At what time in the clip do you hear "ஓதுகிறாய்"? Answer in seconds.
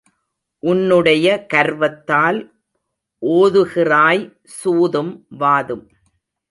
3.21-4.23